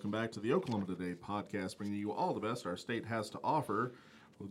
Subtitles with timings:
[0.00, 3.28] Welcome back to the Oklahoma Today podcast, bringing you all the best our state has
[3.28, 3.92] to offer.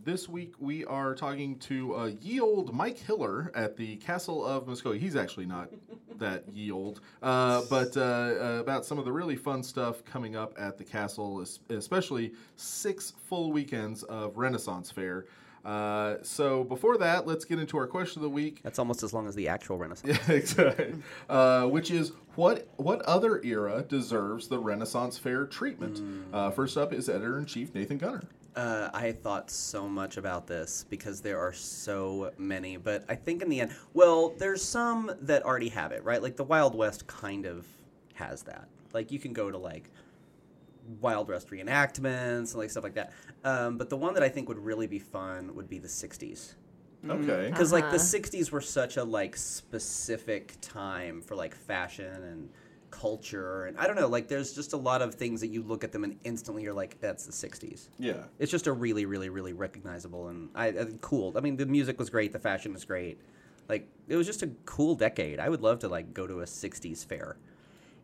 [0.04, 4.66] This week we are talking to uh, ye old Mike Hiller at the Castle of
[4.66, 5.00] Muskogee.
[5.00, 5.70] He's actually not
[6.18, 10.36] that ye old, uh, but uh, uh, about some of the really fun stuff coming
[10.36, 15.26] up at the castle, especially six full weekends of Renaissance Fair.
[15.64, 18.60] Uh, so before that, let's get into our question of the week.
[18.62, 20.18] That's almost as long as the actual Renaissance.
[20.28, 20.94] Exactly.
[21.28, 26.00] Uh, which is what what other era deserves the Renaissance Fair treatment?
[26.32, 28.22] Uh, first up is editor in chief Nathan Gunter.
[28.56, 33.42] Uh, I thought so much about this because there are so many, but I think
[33.42, 36.20] in the end, well, there's some that already have it, right?
[36.20, 37.66] Like the Wild West kind of
[38.14, 38.68] has that.
[38.92, 39.90] Like you can go to like
[41.00, 43.12] Wild West reenactments and like stuff like that.
[43.44, 46.54] Um, but the one that I think would really be fun would be the '60s.
[47.08, 47.48] Okay.
[47.50, 52.50] because like the 60s were such a like specific time for like fashion and
[52.90, 55.82] culture and i don't know like there's just a lot of things that you look
[55.84, 58.24] at them and instantly you're like that's the 60s Yeah.
[58.38, 61.98] it's just a really really really recognizable and I, I cool i mean the music
[61.98, 63.18] was great the fashion was great
[63.68, 66.44] like it was just a cool decade i would love to like go to a
[66.44, 67.38] 60s fair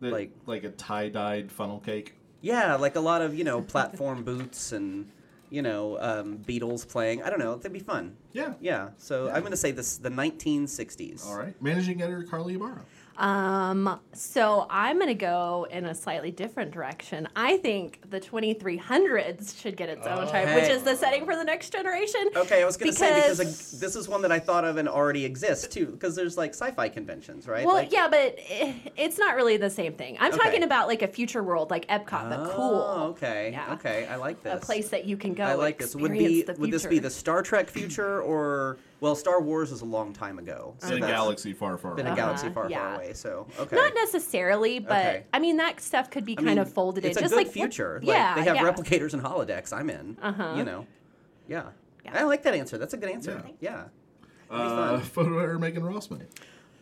[0.01, 2.15] The- like- like a tie dyed funnel cake.
[2.41, 5.11] Yeah like a lot of you know platform boots and
[5.51, 8.55] you know um, beatles playing i don't know that'd be fun Yeah.
[8.61, 11.61] yeah so i'm gonna say this the 1960s All right.
[11.63, 12.85] Managing editor Carly Ibarra.
[13.19, 17.29] Um, so I'm going to go in a slightly different direction.
[17.35, 21.45] I think the 2300s should get its own type, which is the setting for the
[21.45, 22.29] next generation.
[22.37, 24.89] Okay, I was gonna say because like, this is one that I thought of and
[24.89, 25.87] already exists too.
[25.87, 27.65] Because there's like sci-fi conventions, right?
[27.65, 30.17] Well, like, yeah, but eh, it's not really the same thing.
[30.21, 30.43] I'm Okay.
[30.43, 32.85] talking about like a future world, like Epcot, but cool.
[32.87, 33.73] Oh, okay, Yeah.
[33.75, 34.55] okay, I like this.
[34.63, 35.45] A place that you can go.
[35.45, 35.95] I like this.
[35.95, 39.85] Would be would this be the Star Trek future or well, Star Wars is a
[39.85, 40.75] long time ago.
[40.79, 42.15] So In a galaxy far, far Been away.
[42.15, 42.79] a galaxy far, yeah.
[42.79, 43.13] far away.
[43.13, 43.77] So okay.
[43.77, 45.25] Not necessarily, but Okay.
[45.33, 47.33] I mean that stuff could be I kind mean, of folded it's in, a just
[47.33, 48.01] good like what- future.
[48.03, 48.63] yeah, like, they have yeah.
[48.73, 49.73] replicators and holodecks.
[49.73, 50.17] I'm in.
[50.23, 50.55] Uh-huh.
[50.57, 50.87] You know.
[51.49, 51.65] Yeah.
[52.05, 52.21] Yeah.
[52.21, 52.79] I like that answer.
[52.79, 53.43] That's a good answer.
[53.61, 53.85] Yeah.
[54.51, 54.57] Yeah.
[54.57, 56.27] Uh, photo editor Megan Rossman.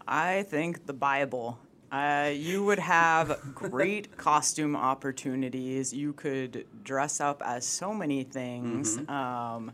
[0.07, 1.59] I think the Bible.
[1.91, 5.93] Uh, you would have great costume opportunities.
[5.95, 8.99] You could dress up as so many things.
[8.99, 9.11] Mm-hmm.
[9.11, 9.73] Um,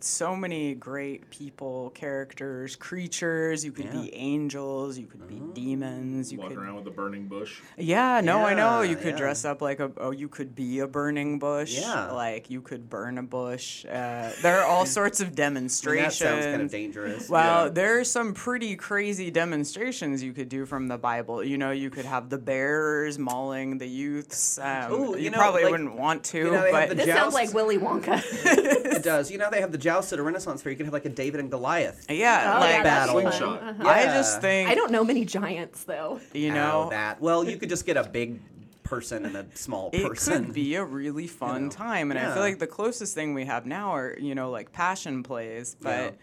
[0.00, 3.64] so many great people, characters, creatures.
[3.64, 4.02] You could Yeah.
[4.02, 4.98] be angels.
[4.98, 6.32] You could be demons.
[6.32, 6.62] You Walking could.
[6.64, 7.60] around with a burning bush.
[7.76, 8.82] Yeah, no, I know.
[8.82, 9.18] You could yeah.
[9.18, 9.90] dress up like a.
[9.96, 11.78] Oh, you could be a burning bush.
[11.80, 12.12] Yeah.
[12.12, 13.84] Like you could burn a bush.
[13.84, 16.18] Uh, there are all sorts of demonstrations.
[16.20, 17.28] that sounds kind of dangerous.
[17.28, 17.82] Well, Yeah.
[17.82, 21.42] are some pretty crazy demonstrations you could do from the Bible.
[21.42, 24.58] You know, you could have the bearers mauling the youths.
[24.58, 27.18] Um, Ooh, you you know, probably like, wouldn't want to, you know, but This Joust.
[27.18, 28.22] sounds like Willy Wonka.
[28.44, 29.30] it does.
[29.30, 30.70] You know they have the joust at a Renaissance fair.
[30.72, 32.06] You can have like a David and Goliath.
[32.10, 33.20] yeah, Oh, like yeah, battle.
[33.20, 33.62] Slingshot.
[33.62, 33.88] Uh-huh.
[33.88, 36.20] I just think I don't know many giants though.
[36.32, 37.20] you Oh, know that.
[37.20, 38.40] Well, you could just get a big
[38.84, 40.42] person and a small it person.
[40.42, 43.32] It could be a really fun know, time, and I feel like the closest thing
[43.34, 46.16] we have now are you know like passion plays, but.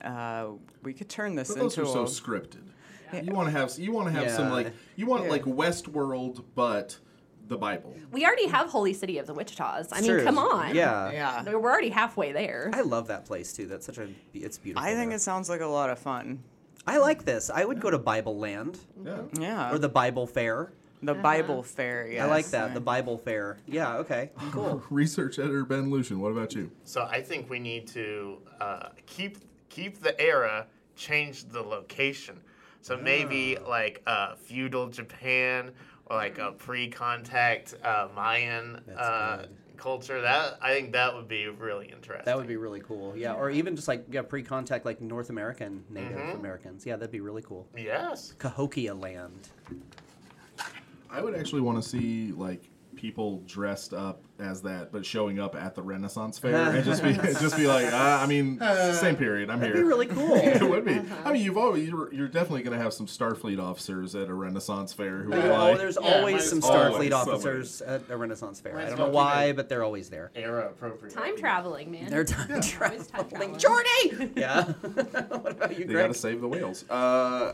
[0.00, 0.50] Uh,
[0.84, 2.62] we could turn this But those into are so a, scripted.
[3.20, 5.30] You want to have you want to have some like you want Yeah.
[5.30, 6.96] like Westworld, but
[7.48, 7.94] the Bible.
[8.12, 9.88] We already have Holy City of the Wichitas.
[9.92, 10.24] I mean, True.
[10.24, 10.74] come on.
[10.74, 11.10] Yeah.
[11.10, 11.42] yeah.
[11.44, 12.70] We're already halfway there.
[12.72, 13.66] I love that place too.
[13.66, 14.08] That's such a.
[14.34, 14.86] It's beautiful.
[14.86, 15.16] I think there.
[15.16, 16.42] it sounds like a lot of fun.
[16.86, 17.50] I like this.
[17.50, 19.22] I would go to Bible Land Yeah.
[19.38, 19.72] Yeah.
[19.72, 20.72] or the Bible Fair.
[21.02, 22.08] The Bible Fair.
[22.10, 22.22] Yes.
[22.24, 22.74] I like that.
[22.74, 23.58] The Bible Fair.
[23.66, 23.96] Yeah.
[23.98, 24.30] Okay.
[24.50, 24.82] Cool.
[24.90, 26.18] Research editor Ben Lucian.
[26.20, 26.70] What about you?
[26.84, 29.38] So I think we need to uh, keep
[29.68, 30.66] keep the era,
[30.96, 32.40] change the location.
[32.80, 39.46] So maybe like uh, feudal Japan or like a pre-contact uh, Mayan uh,
[39.76, 40.20] culture.
[40.20, 42.24] That I think that would be really interesting.
[42.24, 43.16] That would be really cool.
[43.16, 43.34] Yeah.
[43.34, 46.84] Or even just like yeah, pre-contact like North American Native Americans.
[46.86, 47.66] Yeah, that'd be really cool.
[47.76, 48.34] yes.
[48.38, 49.48] Cahokia Land.
[51.10, 52.68] I would actually want to see like
[52.98, 57.12] people dressed up as that, but showing up at the Renaissance Fair and just be
[57.40, 58.58] just be like, uh, I mean,
[58.94, 59.50] same period.
[59.50, 59.84] I'm That'd here.
[59.84, 60.34] be really cool.
[60.34, 61.00] it would be.
[61.24, 64.34] I mean, you've always you're, you're definitely going to have some Starfleet officers at a
[64.34, 66.60] Renaissance Fair who are Oh, like, there's Yeah, always some.
[66.60, 68.74] Starfleet Always officers at a Renaissance fair.
[68.74, 70.30] Might I don't know why, but they're always there.
[70.34, 71.14] Era appropriate.
[71.14, 72.10] Time traveling, man.
[72.10, 73.58] They're time Always time traveling.
[73.58, 73.58] traveling.
[73.58, 74.32] Jordy!
[74.36, 74.64] Yeah.
[74.64, 76.88] what about you, they got to save the whales.
[76.90, 77.52] Uh,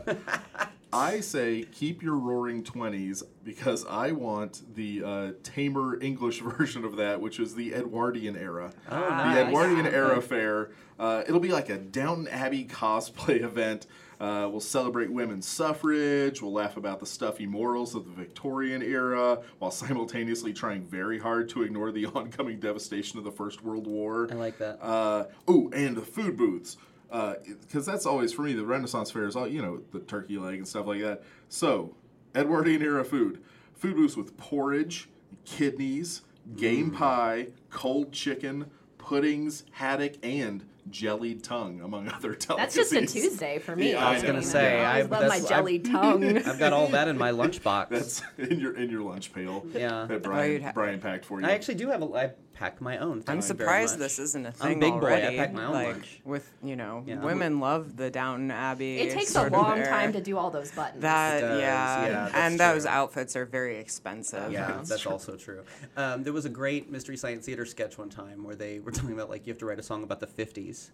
[0.95, 6.95] I say keep your Roaring Twenties because I want the uh, tamer English version of
[6.95, 8.71] that, which is the Edwardian era.
[8.89, 9.47] Oh, the nice.
[9.47, 10.71] Edwardian era fair.
[10.97, 13.87] Uh, it'll be like a Downton Abbey cosplay event.
[14.17, 16.41] Uh, we'll celebrate women's suffrage.
[16.41, 21.49] We'll laugh about the stuffy morals of the Victorian era while simultaneously trying very hard
[21.49, 24.29] to ignore the oncoming devastation of the First World War.
[24.31, 24.81] I like that.
[24.81, 26.77] Uh, oh, and the food booths.
[27.11, 30.37] Uh, because that's always, for me, the Renaissance fair is all, you know, the turkey
[30.37, 31.23] leg and stuff like that.
[31.49, 31.95] So,
[32.35, 33.41] Edwardian era food.
[33.75, 35.09] Food booths with porridge,
[35.45, 36.21] kidneys,
[36.55, 36.95] game mm.
[36.95, 43.05] pie, cold chicken, puddings, haddock, and jellied tongue, among other That's just a.
[43.05, 43.91] Tuesday for me.
[43.91, 46.37] Yeah, I was gonna mean, say, I I- love my that's- jellied tongue.
[46.45, 47.89] I've got all that in my lunchbox.
[47.89, 49.65] That's in your in your lunch pail.
[49.73, 50.05] Yeah.
[50.05, 51.47] That Brian ha- Brian packed for you.
[51.47, 52.05] I actually do have a.
[52.05, 53.21] I packed my own.
[53.21, 55.37] thank I'm surprised this isn't a thing I'm thing big boy, I already.
[55.37, 56.21] pack my own like lunch.
[56.25, 57.19] with you know, Yeah.
[57.19, 58.97] women love the Downton Abbey.
[59.01, 61.01] it takes a long time to do all those buttons.
[61.01, 64.51] That It does, yeah, yeah, that's and those outfits are very expensive.
[64.51, 65.63] Yeah, that's also true.
[65.97, 69.13] Um, there was a great Mystery Science Theater sketch one time where they were talking
[69.13, 70.89] about like you have to write a song about the 50s.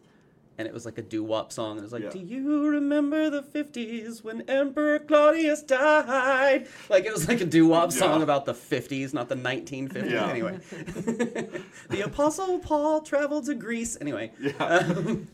[0.61, 1.71] And it was like a doo wop song.
[1.71, 2.09] And it was like, Yeah.
[2.11, 6.67] Do you remember the 50s when Emperor Claudius died?
[6.89, 10.11] Like, it was like a doo wop song about the 50s, not the 1950s.
[10.11, 10.27] Yeah.
[10.29, 10.59] Anyway,
[11.89, 13.97] the Apostle Paul traveled to Greece.
[13.99, 14.51] Anyway, Yeah.
[14.63, 15.27] um,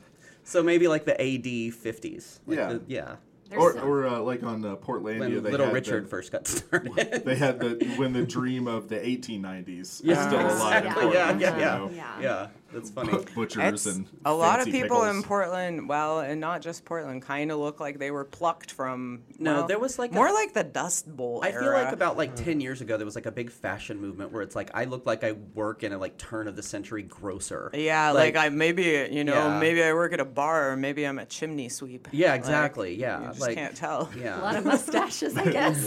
[0.43, 2.39] so maybe like the AD 50s.
[2.47, 2.73] Like Yeah.
[2.73, 3.15] the- yeah.
[3.49, 6.09] There's or some- or uh, like on uh, Portlandia, When they Little had Richard the,
[6.09, 7.23] first got started.
[7.25, 10.91] They had the when the dream of the 1890s Yeah, is still alive in exactly.
[11.03, 11.39] Portland.
[11.41, 11.77] Yeah, yeah, you yeah.
[11.77, 12.19] know.
[12.21, 12.47] Yeah.
[12.69, 13.11] Yeah, that's funny.
[13.11, 15.23] Bu- Butchers It's and a lot of fancy people in.
[15.23, 19.23] Portland, well, and not just Portland, kind of look like they were plucked from.
[19.39, 21.41] No, well, there was like a- more like the Dust Bowl.
[21.43, 21.83] I feel era.
[21.83, 24.55] like about like ten years ago there was like a big fashion movement where it's
[24.55, 27.69] like I look like I work in a like turn of the century grocer.
[27.73, 29.59] Yeah, like, Like- I maybe you know Yeah.
[29.59, 32.07] maybe I work at a bar or maybe I'm a chimney sweep.
[32.11, 32.95] Yeah, Like, exactly.
[32.95, 34.09] yeah, you just like can't tell.
[34.17, 35.85] yeah, a lot of mustaches, I guess.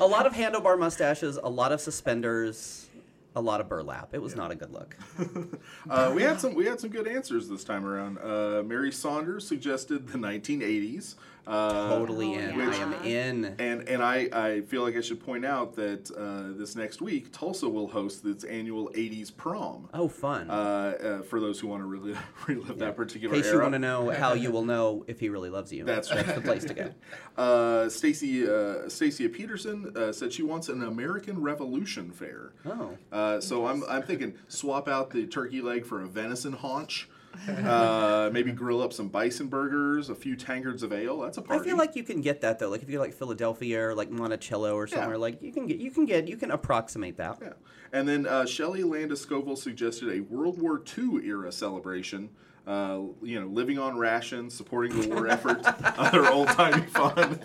[0.00, 2.87] a lot of handlebar mustaches, a lot of suspenders,
[3.36, 4.14] a lot of burlap.
[4.14, 4.96] It was not a good look.
[5.88, 8.18] Uh, we had some we had some good answers this time around.
[8.18, 11.14] Uh, Mary Saunders suggested the 1980s.
[11.48, 12.58] Uh, Totally Oh, in.
[12.58, 12.70] yeah.
[12.70, 13.44] I am in.
[13.58, 17.32] And and I, I feel like I should point out that uh, this next week
[17.32, 19.88] Tulsa will host its annual 80s prom.
[19.94, 20.50] Oh, fun.
[20.50, 22.14] Uh, uh, for those who want to really
[22.46, 23.56] relive that particular in case era.
[23.56, 25.84] you want to know how you will know if he really loves you.
[25.84, 26.90] That's that's the place to go.
[27.38, 32.52] Uh, Stacy uh, Stacia Peterson uh, said she wants an American Revolution fair.
[32.66, 32.98] Oh.
[33.12, 37.06] Uh, so I'm, I'm thinking swap out the turkey leg for a venison haunch.
[37.68, 41.20] Uh, maybe grill up some bison burgers, a few tankards of ale.
[41.20, 41.60] That's a party.
[41.60, 42.68] I feel like you can get that though.
[42.70, 45.78] Like if you go like Philadelphia or like Monticello or somewhere, like you can get
[45.78, 47.38] you can get you can approximate that.
[47.42, 47.52] Yeah.
[47.92, 52.30] And then uh, Shelley Landis Scoville suggested a World War II era celebration.
[52.66, 55.60] Uh, you know, living on rations, supporting the war effort,
[55.98, 57.42] other old timey fun.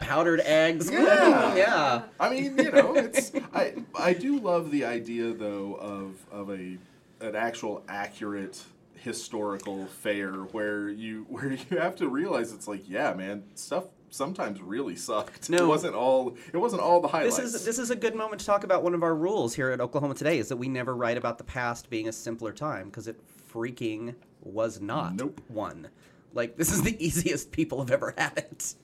[0.00, 0.90] Powdered eggs.
[0.90, 1.54] Yeah.
[1.54, 2.02] yeah.
[2.20, 6.76] I mean, you know, it's I I do love the idea though of of a
[7.20, 8.62] an actual accurate
[9.04, 14.62] historical fair where you where you have to realize it's like, yeah, man, stuff sometimes
[14.62, 15.50] really sucked.
[15.50, 17.36] No, It wasn't all it wasn't all the highlights.
[17.36, 19.70] This is this is a good moment to talk about one of our rules here
[19.70, 22.86] at Oklahoma Today is that we never write about the past being a simpler time
[22.86, 23.20] because it
[23.52, 25.40] freaking was not Nope.
[25.48, 25.88] one.
[26.34, 28.74] Like this is the easiest people have ever had it.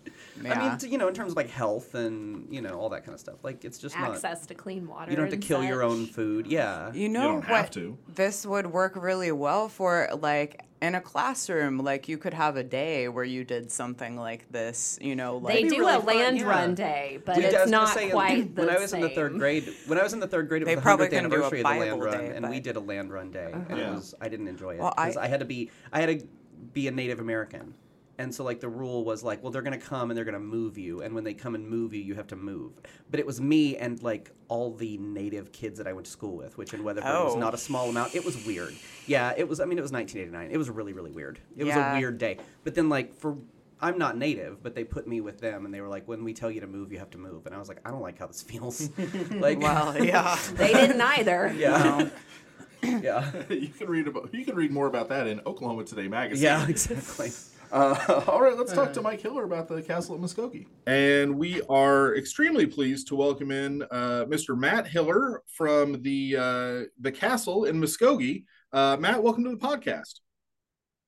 [0.49, 3.05] I mean, t- you know, in terms of like health and you know all that
[3.05, 3.37] kind of stuff.
[3.43, 4.12] Like it's just not.
[4.12, 5.11] Access to clean water.
[5.11, 6.47] You don't have to and kill your own food.
[6.47, 6.93] Yeah.
[6.93, 7.99] You know don't what have to.
[8.14, 12.64] this would work really well for like in a classroom like you could have a
[12.64, 16.06] day where you did something like this you know like They do really a fun,
[16.06, 16.44] land yeah.
[16.47, 19.02] run day, but Dude, I it's was not say, quite the when I was in
[19.02, 19.69] the third grade.
[19.87, 21.37] When I was in the third grade, it They was the probably hundredth couldn't do
[21.37, 23.50] a anniversary of the land Bible run, day, and we did a land run day,
[23.52, 23.76] and Yeah.
[23.76, 23.94] it uh-huh.
[23.97, 26.26] was I didn't enjoy it Well, I- because I, had to be I had to
[26.73, 27.75] be a Native American,
[28.19, 30.77] and so like the rule was like, well, they're gonna come and they're gonna move
[30.79, 32.73] you, and when they come and move you, you have to move.
[33.11, 36.37] But it was me and like all the Native kids that I went to school
[36.37, 37.39] with, which in Weatherford was Oh.
[37.39, 38.15] not a small amount.
[38.15, 38.75] It was weird.
[39.07, 39.59] Yeah, it was.
[39.61, 40.53] I mean, it was 1989.
[40.55, 41.39] It was really really weird.
[41.57, 42.39] It was a weird day.
[42.65, 43.37] But then like for
[43.83, 46.35] I'm not native, but they put me with them, and they were like, "When we
[46.35, 48.19] tell you to move, you have to move." And I was like, "I don't like
[48.19, 48.91] how this feels."
[49.31, 51.50] like, well yeah They didn't either.
[51.57, 52.11] yeah,
[53.03, 56.45] yeah, you can read about you can read more about that in Oklahoma Today magazine.
[56.45, 57.31] yeah, exactly.
[57.73, 60.67] Uh, all right, let's talk to Mike Hiller about the castle at Muskogee.
[60.89, 64.59] And we are extremely pleased to welcome in uh, Mr.
[64.59, 68.43] Matt Hiller from the uh, the castle in Muskogee.
[68.73, 70.19] Uh, Matt, welcome to the podcast.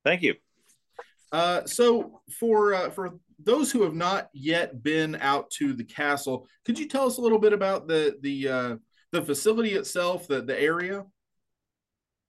[0.04, 0.36] Thank you.
[1.32, 6.46] Uh, so, for uh, for those who have not yet been out to the castle,
[6.64, 8.76] could you tell us a little bit about the the uh,
[9.10, 11.04] the facility itself, the the area?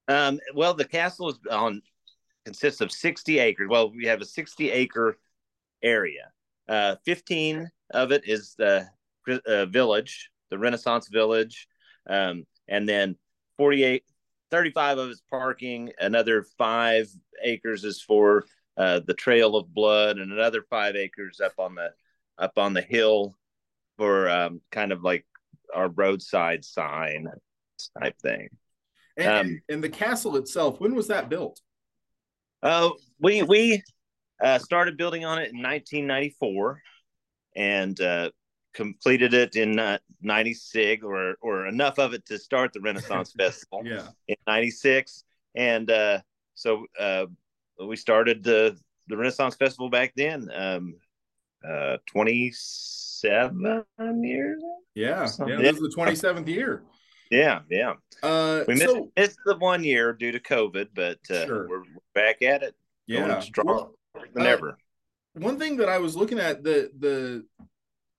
[0.07, 1.81] Um, well, the castle is on
[2.45, 3.67] consists of 60 acres.
[3.69, 5.17] Well, we have a 60 acre
[5.81, 6.31] area.
[6.67, 8.87] Uh, 15 of it is the
[9.47, 11.67] uh, village, the Renaissance Village,
[12.09, 13.15] um, and then
[13.57, 14.03] 48,
[14.51, 15.91] 35 of it's parking.
[15.99, 17.07] Another five
[17.43, 18.45] acres is for
[18.77, 21.91] uh, the Trail of Blood, and another five acres up on the
[22.37, 23.35] up on the hill
[23.97, 25.25] for um, kind of like
[25.73, 27.27] our roadside sign
[27.99, 28.49] type thing.
[29.17, 31.61] And, Um, and the castle itself, when was that built?
[32.63, 33.83] Oh, we we
[34.43, 36.81] uh, started building on it in 1994,
[37.55, 38.31] and uh,
[38.73, 43.81] completed it in uh, 96 or or enough of it to start the renaissance festival
[43.85, 44.07] Yeah.
[44.27, 45.23] in 96
[45.55, 46.21] and uh,
[46.55, 47.27] so uh,
[47.85, 48.75] we started the
[49.07, 50.95] the renaissance festival back then um,
[51.69, 53.83] uh, 27
[54.23, 54.63] years
[54.95, 55.27] Yeah.
[55.45, 55.55] Yeah.
[55.57, 56.83] This is the 27th year.
[57.33, 61.45] Yeah yeah Uh, we missed, so, missed the one year due to covid but uh,
[61.45, 61.67] Sure.
[61.67, 61.83] we're,
[62.15, 62.75] back at it
[63.07, 63.27] yeah.
[63.27, 64.77] going strong Well, than uh, ever
[65.33, 67.45] one thing that I was looking at the the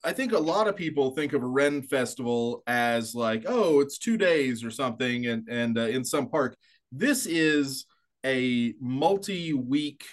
[0.03, 3.99] I think a lot of people think of a Ren festival as like oh it's
[3.99, 6.57] two days or something and and uh, in some park.
[6.93, 7.87] This is
[8.25, 10.05] a multi week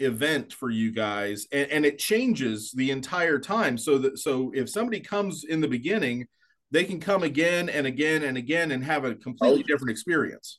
[0.00, 4.68] event for you guys and, and it changes the entire time so that so if
[4.68, 6.26] somebody comes in the beginning
[6.70, 9.66] they can come again and again and again and have a completely Oh.
[9.66, 10.58] different experience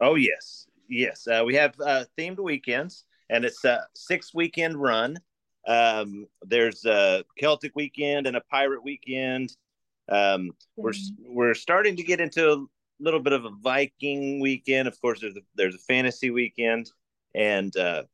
[0.00, 1.26] Oh yes, yes.
[1.26, 5.18] Uh, we have uh, themed weekends, and it's a six weekend run.
[5.66, 9.56] Um, there's a Celtic weekend and a pirate weekend.
[10.08, 12.64] Um, we're we're starting to get into a
[13.00, 14.86] little bit of a Viking weekend.
[14.86, 16.92] Of course, there's a, there's a fantasy weekend,
[17.34, 18.04] and uh,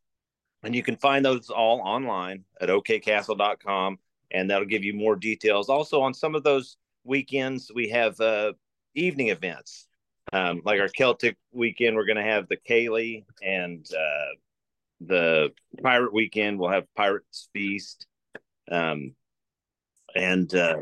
[0.62, 3.98] and you can find those all online at okcastle.com,
[4.30, 5.68] and that'll give you more details.
[5.68, 8.52] Also, on some of those weekends, we have uh,
[8.94, 9.86] evening events.
[10.32, 14.34] Um, like our Celtic weekend, we're going to have the Ceilidh, and uh,
[15.00, 15.50] the
[15.82, 18.06] Pirate weekend, we'll have Pirates Feast,
[18.70, 19.14] um,
[20.16, 20.78] and uh,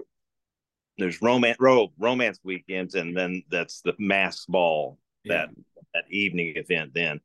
[0.97, 5.51] there's romance ro- romance weekends, and then that's the mass ball that
[5.95, 6.93] that evening event.
[6.95, 7.21] Then,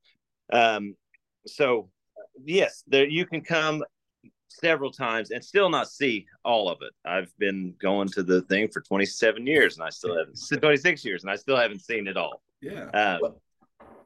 [0.52, 0.96] um,
[1.46, 1.90] so
[2.44, 3.84] yes, there you can come
[4.50, 6.94] several times and still not see all of it.
[7.06, 11.24] I've been going to the thing for 27 years and I still haven't 26 years
[11.24, 12.42] and I still haven't seen it all.
[12.62, 13.42] yeah Um, Well,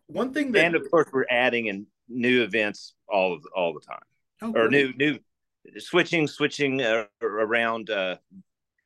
[0.07, 3.79] one thing that and of course we're adding in new events all of, all the
[3.79, 4.01] time
[4.41, 4.71] Oh, or great.
[4.71, 5.19] new new
[5.79, 8.17] switching switching uh, around uh,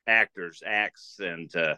[0.05, 1.75] actors acts and uh,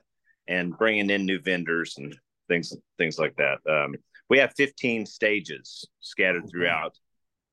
[0.48, 2.18] and bringing in new vendors and
[2.50, 3.60] things things like that.
[3.70, 3.96] Um,
[4.30, 6.98] we have 15 stages scattered Oh, throughout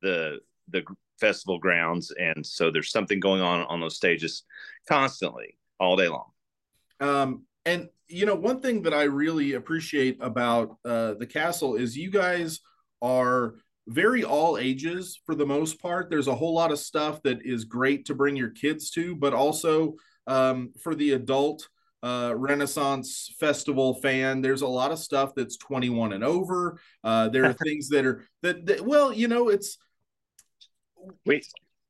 [0.02, 0.38] the
[0.70, 0.82] the
[1.18, 4.44] festival grounds, and so there's something going on on those stages
[4.88, 6.30] constantly all day long.
[7.00, 11.96] Um, and you know, one thing that I really appreciate about uh, the castle is
[11.96, 12.60] you guys
[13.00, 13.54] are
[13.86, 16.10] very all ages for the most part.
[16.10, 19.34] There's a whole lot of stuff that is great to bring your kids to, but
[19.34, 19.94] also
[20.26, 21.68] um, for the adult
[22.02, 26.78] uh, Renaissance Festival fan, there's a lot of stuff that's 21 and over.
[27.02, 29.78] Uh, there are things that are that, that well, you know, it's
[31.26, 31.42] We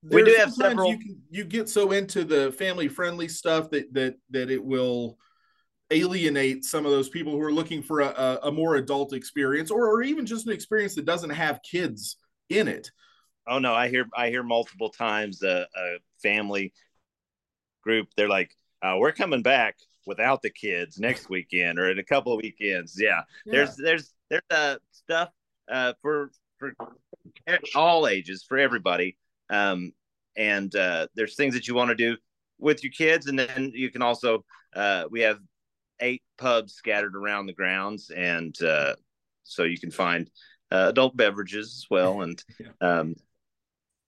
[0.02, 3.92] We do have several- You, can, you get so into the family friendly stuff that
[3.94, 5.18] that that it will
[5.90, 9.87] alienate some of those people who are looking for a, a, more adult experience, or
[9.87, 12.16] or even just an experience that doesn't have kids
[12.49, 12.90] in it.
[13.47, 16.73] oh no, I hear I hear multiple times a, a family
[17.83, 22.04] group they're like, uh, we're coming back without the kids next weekend or in a
[22.04, 23.00] couple of weekends.
[23.00, 25.30] Yeah, there's there's there's uh, stuff
[25.71, 26.30] uh, for
[26.73, 29.16] for all ages for everybody
[29.50, 29.92] um,
[30.37, 32.16] and uh, there's things that you want to do
[32.59, 34.44] with your kids and then you can also
[34.75, 35.38] uh, we have
[36.00, 38.94] eight pubs scattered around the grounds and uh,
[39.44, 40.30] so you can find
[40.73, 42.68] uh, adult beverages as well and Yeah.
[42.80, 43.14] um,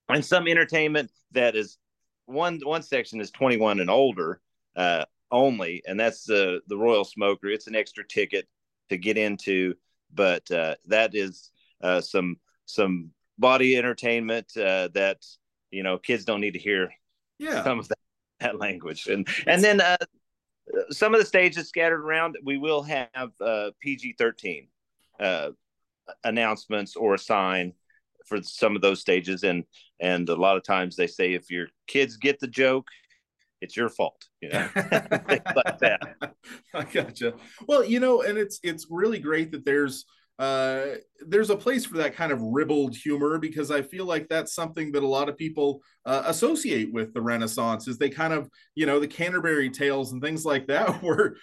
[0.09, 1.79] and some entertainment that is
[2.27, 4.41] one one section is 21 and older
[4.77, 8.47] uh, only and that's the the royal smoker it's an extra ticket
[8.89, 9.75] to get into
[10.13, 11.51] but uh, that is
[11.83, 15.25] uh, some some body entertainment uh, that
[15.71, 16.93] you know kids don't need to hear
[17.39, 17.63] yeah.
[17.65, 17.99] some of that,
[18.41, 19.97] that language and and then uh,
[20.91, 23.09] some of the stages scattered around we will have
[23.41, 24.69] uh, PG-13
[25.21, 25.51] uh,
[26.25, 27.73] announcements or a sign
[28.27, 29.65] for some of those stages and
[30.01, 32.89] and a lot of times they say if your kids get the joke
[33.61, 36.01] it's your fault you know like that
[36.75, 37.35] I gotcha.
[37.67, 40.05] Well, you know, and it's it's really great that there's
[40.39, 44.55] uh there's a place for that kind of ribald humor because I feel like that's
[44.55, 48.51] something that a lot of people uh, associate with the Renaissance is they kind of
[48.75, 51.37] you know the Canterbury tales and things like that were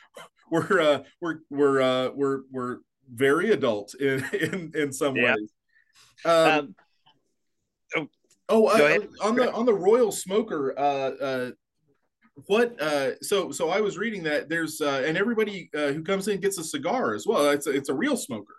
[0.51, 2.81] were uh, were were uh, were were
[3.11, 5.35] very adult in in, in some Yeah.
[5.35, 5.51] ways.
[6.25, 6.75] Um,
[7.97, 8.09] um,
[8.49, 11.51] oh, uh, on the on the Royal Smoker, uh, uh,
[12.47, 16.27] what uh so so i was reading that there's uh and everybody uh, who comes
[16.27, 18.55] in gets a cigar as well it's a, it's a real smoker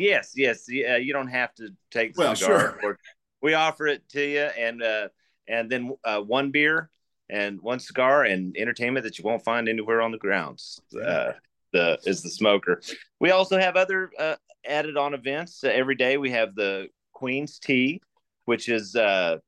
[0.00, 0.64] Yes, yes.
[0.68, 2.78] Yeah, you don't have to take the Well, cigar.
[2.80, 2.98] sure.
[3.42, 5.08] We offer it to you, and uh,
[5.48, 6.90] and then uh, one beer
[7.28, 10.80] and one cigar and entertainment that you won't find anywhere on the grounds.
[10.94, 11.32] Uh,
[11.72, 12.82] the is the smoker.
[13.20, 16.16] We also have other uh, added on events uh, every day.
[16.16, 18.00] We have the Queen's Tea,
[18.44, 19.38] which is uh,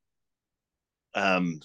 [1.14, 1.60] um,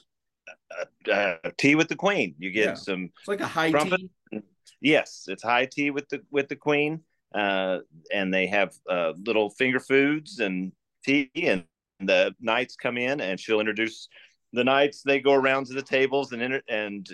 [1.07, 2.35] uh, uh, tea with the queen.
[2.39, 2.73] You get Yeah.
[2.75, 4.01] some It's like a high Trumpet.
[4.31, 4.41] tea.
[4.81, 7.01] yes, it's high tea with the with the queen,
[7.33, 7.79] uh,
[8.13, 10.71] and they have uh, little finger foods and
[11.05, 11.65] tea, and
[11.99, 14.07] the knights come in, and she'll introduce
[14.53, 15.01] the knights.
[15.03, 17.07] They go around to the tables and inter- and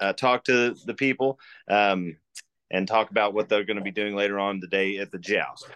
[0.00, 1.38] uh, talk to the people,
[1.68, 2.16] um,
[2.70, 5.18] and talk about what they're going to be doing later on the day at the
[5.18, 5.66] joust.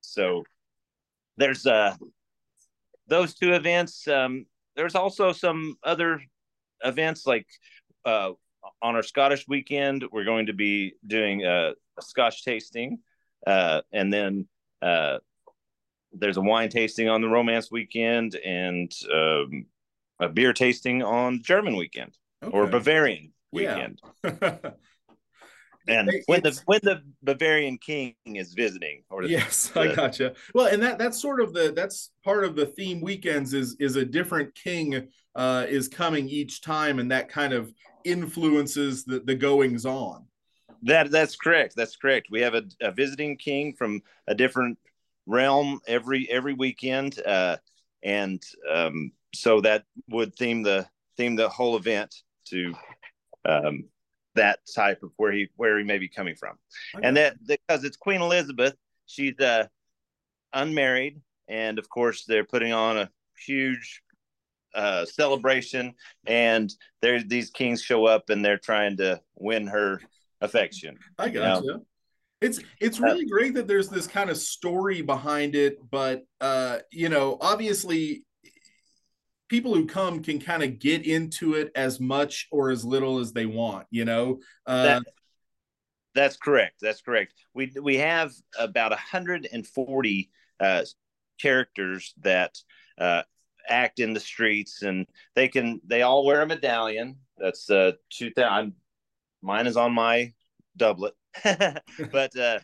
[0.00, 0.44] So
[1.36, 1.94] there's uh
[3.06, 4.06] those two events.
[4.06, 6.20] Um, there's also some other
[6.84, 7.46] events like
[8.04, 8.32] uh,
[8.82, 12.98] on our Scottish weekend, we're going to be doing a, a Scotch tasting,
[13.46, 14.46] uh, and then
[14.82, 15.18] uh,
[16.12, 19.66] there's a wine tasting on the Romance weekend, and um,
[20.20, 22.70] a beer tasting on German weekend or Okay.
[22.72, 23.88] Bavarian Yeah.
[24.22, 24.72] weekend.
[25.88, 30.34] And It- when the when the Bavarian king is visiting, or the, yes, I gotcha.
[30.54, 33.96] Well, and that that's sort of the that's part of the theme weekends is is
[33.96, 37.72] a different king uh, is coming each time, and that kind of
[38.04, 40.24] influences the the goings on.
[40.82, 41.74] That that's correct.
[41.76, 42.28] That's correct.
[42.30, 44.78] We have a, a visiting king from a different
[45.26, 47.56] realm every every weekend, uh,
[48.02, 50.86] and um, so that would theme the
[51.16, 52.14] theme the whole event
[52.46, 52.74] to
[53.44, 53.84] um,
[54.34, 56.56] that type of where he where he may be coming from,
[57.02, 58.74] and that because it's Queen Elizabeth,
[59.06, 59.66] she's uh,
[60.52, 63.10] unmarried, and of course they're putting on a
[63.46, 64.02] huge
[64.74, 65.94] uh, celebration,
[66.26, 66.72] and
[67.02, 70.00] there these kings show up and they're trying to win her
[70.40, 70.98] affection.
[71.18, 71.80] I gotcha.
[72.40, 77.08] It's it's really great that there's this kind of story behind it, but uh, you
[77.08, 78.24] know, obviously
[79.48, 83.32] people who come can kind of get into it as much or as little as
[83.32, 84.38] they want, you know.
[84.66, 85.02] Uh, That-
[86.14, 86.76] That's correct.
[86.80, 87.32] That's correct.
[87.54, 90.82] We we have about 140 uh,
[91.40, 92.56] characters that
[92.98, 93.22] uh,
[93.68, 97.16] act in the streets, and they can they all wear a medallion.
[97.36, 98.74] That's uh, two thousand.
[99.42, 100.32] Mine is on my
[100.76, 101.14] doublet,
[102.12, 102.58] but uh,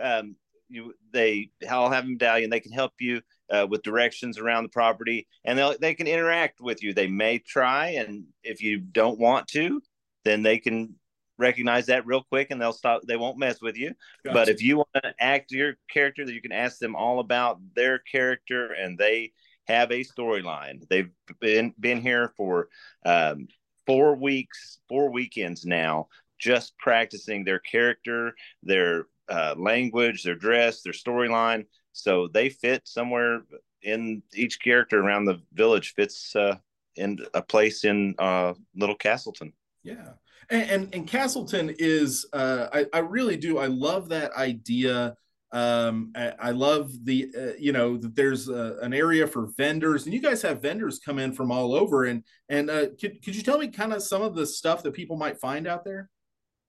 [0.00, 0.36] um,
[0.68, 2.50] you they all have a medallion.
[2.50, 6.60] They can help you uh, with directions around the property, and they they can interact
[6.60, 6.94] with you.
[6.94, 9.82] They may try, and if you don't want to,
[10.24, 10.94] then they can
[11.38, 13.92] recognize that real quick and they'll stop they won't mess with you
[14.32, 17.58] but if you want to act your character that you can ask them all about
[17.74, 19.32] their character and they
[19.66, 20.86] have a storyline.
[20.88, 22.68] They've been been here for
[23.04, 23.48] um,
[23.86, 30.92] four weeks four weekends now just practicing their character their uh, language their dress their
[30.92, 31.64] storyline.
[31.92, 33.42] So they fit somewhere
[33.82, 36.56] in each character around the village fits uh,
[36.96, 39.52] in a place in uh, little castleton.
[39.82, 40.12] Yeah.
[40.50, 45.16] And, and and Castleton is uh I, I really do I love that idea
[45.52, 50.04] um I, I love the uh, you know that there's uh, an area for vendors
[50.04, 53.36] and you guys have vendors come in from all over and and uh could, could
[53.36, 56.08] you tell me kind of some of the stuff that people might find out there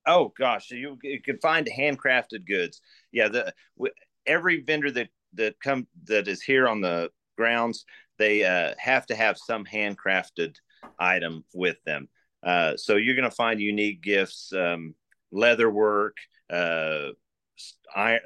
[0.06, 2.82] Oh gosh, you, you can find handcrafted goods.
[3.12, 3.54] Yeah, the
[4.26, 7.86] every vendor that that come that is here on the grounds,
[8.18, 10.56] they uh, have to have some handcrafted
[11.00, 12.10] item with them.
[12.44, 14.94] Uh, so you're going to find unique gifts, um,
[15.32, 16.18] leather work,
[16.50, 17.10] uh,
[17.96, 18.20] iron,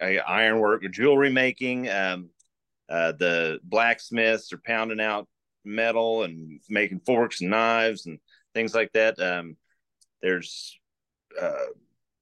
[0.00, 1.88] ironwork, jewelry making.
[1.88, 2.30] Um,
[2.88, 5.28] uh, the blacksmiths are pounding out
[5.64, 8.18] metal and making forks and knives and
[8.54, 9.18] things like that.
[9.20, 9.56] Um,
[10.22, 10.78] there's
[11.40, 11.52] uh,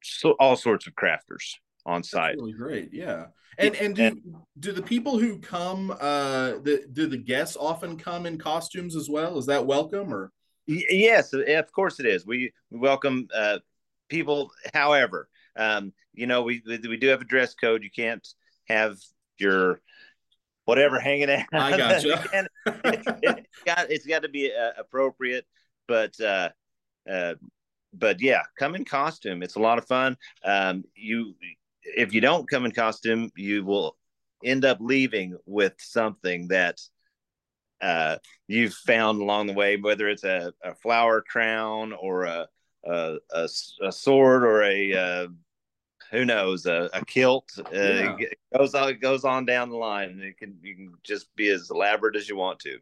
[0.03, 1.55] so all sorts of crafters
[1.87, 2.37] on That's site.
[2.37, 4.21] really great yeah and and do
[4.59, 9.09] do the people who come uh the do the guests often come in costumes as
[9.09, 10.31] well is that welcome or
[10.69, 12.27] Yes, of course it is.
[12.27, 13.59] We, we welcome uh,
[14.11, 14.51] people.
[14.75, 15.29] However,
[15.59, 17.83] um, you know, we we do have a dress code.
[17.83, 18.27] You can't
[18.69, 18.97] have
[19.39, 19.81] your
[20.65, 21.45] whatever hanging out.
[21.53, 22.09] I gotcha.
[22.09, 22.47] You
[22.85, 25.45] it's got it's got to be uh, appropriate,
[25.87, 26.51] but uh,
[27.11, 27.35] uh,
[27.93, 29.43] but yeah, come in costume.
[29.43, 30.17] It's a lot of fun.
[30.45, 31.35] Um, you
[31.83, 33.97] if you don't come in costume, you will
[34.45, 36.81] end up leaving with something that
[37.81, 38.17] uh,
[38.47, 42.47] you've found along the way, whether it's a, a flower crown or a
[42.87, 43.49] a
[43.91, 45.27] sword or a uh,
[46.11, 47.51] who knows a, a kilt.
[47.59, 48.17] Uh, Yeah.
[48.57, 51.71] Goes on goes on down the line, and it can you can just be as
[51.71, 52.79] elaborate as you want to.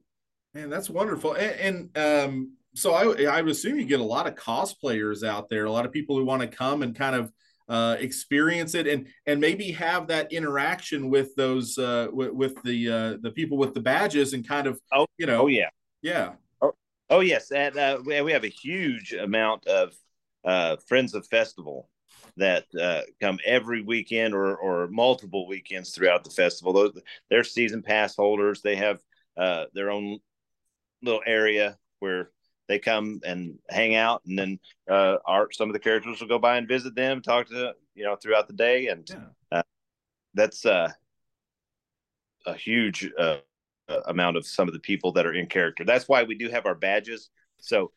[0.55, 1.35] Man, that's wonderful.
[1.35, 5.49] And, and um, so I, I would assume you get a lot of cosplayers out
[5.49, 7.33] there, a lot of people who want to come and kind of
[7.69, 12.89] uh, experience it and and maybe have that interaction with those uh, with, with the
[12.89, 15.69] uh, the people with the badges and kind of Oh, you know Oh yeah.
[16.01, 16.75] yeah Oh
[17.11, 19.93] oh yes, and uh, we we have a huge amount of
[20.45, 21.89] uh, friends of festival
[22.37, 26.73] that uh, come every weekend or or multiple weekends throughout the festival.
[26.73, 28.63] Those they're season pass holders.
[28.63, 29.01] They have
[29.37, 30.19] uh, their own
[31.03, 32.31] little area where
[32.69, 34.59] they come and hang out, and then
[34.91, 38.05] uh, our some of the characters will go by and visit them, talk to you
[38.05, 39.59] know throughout the day, and Yeah.
[39.59, 39.63] uh,
[40.35, 40.91] that's uh,
[42.47, 43.39] a huge uh,
[44.07, 45.85] amount of some of the people that are in character.
[45.85, 47.31] That's why we do have our badges.
[47.59, 47.93] So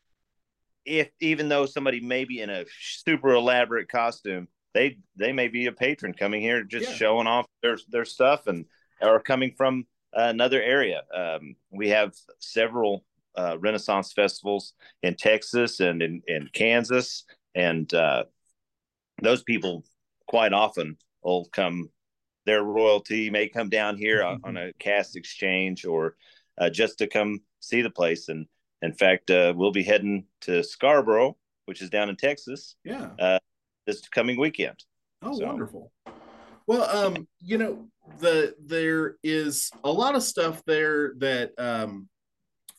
[0.85, 5.65] if even though somebody may be in a super elaborate costume, they they may be
[5.67, 6.95] a patron coming here just Yeah.
[6.95, 8.65] showing off their their stuff and
[9.01, 11.03] or coming from another area.
[11.13, 18.23] Um, we have several uh, Renaissance festivals in Texas and in, in Kansas, and uh,
[19.21, 19.85] those people
[20.27, 21.89] quite often will come.
[22.45, 26.15] Their royalty may come down here on, on a cast exchange or
[26.57, 28.27] uh, just to come see the place.
[28.29, 28.47] And
[28.81, 33.39] in fact, uh, we'll be heading to Scarborough, which is down in Texas, Yeah.
[33.85, 34.83] this coming weekend.
[35.21, 35.91] Oh, So- wonderful.
[36.67, 37.89] Well, um, you know,
[38.19, 42.07] the there is a lot of stuff there that um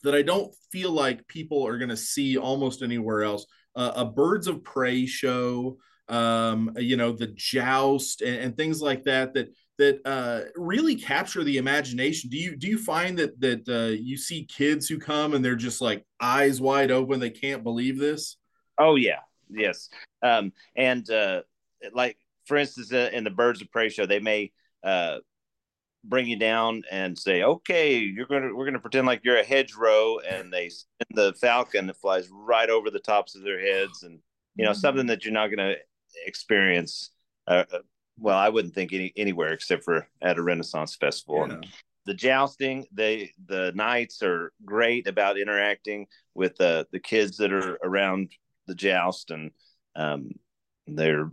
[0.03, 3.45] that I don't feel like people are going to see almost anywhere else.
[3.75, 9.03] Uh, a Birds of Prey show, um, you know, the joust and, and things like
[9.03, 12.29] that that that uh, really capture the imagination.
[12.29, 15.55] Do you do you find that that uh, you see kids who come and they're
[15.55, 18.37] just like eyes wide open, they can't believe this?
[18.77, 19.89] Oh yeah, yes.
[20.21, 21.41] Um, and uh,
[21.93, 24.51] like for instance, uh, in the Birds of Prey show, they may
[24.83, 25.17] uh,
[26.03, 30.19] bring you down and say, "Okay, you're gonna we're gonna pretend like you're a hedgerow,"
[30.19, 34.19] and they send the falcon that flies right over the tops of their heads, and
[34.55, 35.73] you know something that you're not gonna
[36.27, 37.09] experience.
[37.47, 37.63] Uh,
[38.21, 41.47] well, I wouldn't think any anywhere except for at a Renaissance festival.
[41.49, 41.61] Yeah.
[42.05, 47.77] the jousting they the knights are great about interacting with the the kids that are
[47.83, 48.31] around
[48.67, 49.51] the joust and
[49.95, 50.31] um
[50.87, 51.29] they're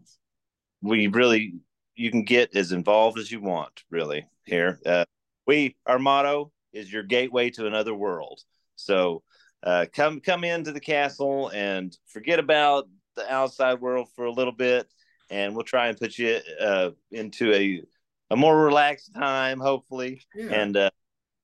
[0.82, 1.54] we really
[1.94, 5.04] you can get as involved as you want really here uh,
[5.46, 8.40] we our motto is your gateway to another world
[8.76, 9.22] so
[9.62, 14.52] uh, come come into the castle and forget about the outside world for a little
[14.52, 14.86] bit
[15.30, 17.82] and we'll try and put you uh, into a
[18.30, 20.52] a more relaxed time hopefully Yeah.
[20.52, 20.90] and uh,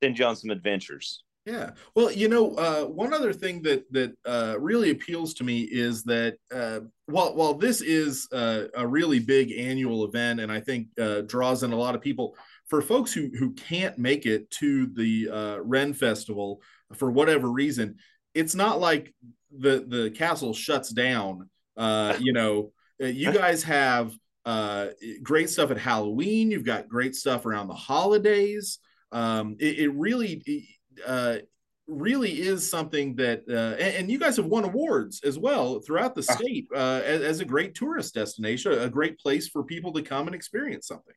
[0.03, 1.23] send you on some adventures.
[1.47, 1.73] Yeah.
[1.95, 6.03] Well, you know, uh, one other thing that that uh, really appeals to me is
[6.05, 10.89] that uh, while while this is uh, a really big annual event, and I think
[10.99, 12.35] uh, draws in a lot of people,
[12.69, 16.63] for folks who who can't make it to the uh, Ren Festival
[16.95, 17.97] for whatever reason,
[18.35, 19.15] it's not like
[19.59, 21.51] the the castle shuts down.
[21.77, 24.13] Uh, you know, you guys have
[24.45, 24.89] uh,
[25.23, 26.51] great stuff at Halloween.
[26.51, 28.79] You've got great stuff around the holidays.
[29.13, 30.67] Um, it, it really
[31.07, 31.39] uh,
[31.87, 36.15] really is something that, uh, and, and you guys have won awards as well throughout
[36.15, 40.03] the state uh, as, as a great tourist destination, a great place for people to
[40.03, 41.15] come and experience something.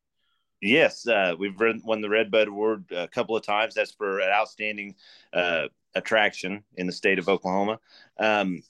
[0.61, 3.75] Yes, uh, we've won the Red Bud Award a couple of times.
[3.75, 4.95] That's for an outstanding
[5.31, 7.79] uh, attraction in the state of Oklahoma.
[8.19, 8.63] Um,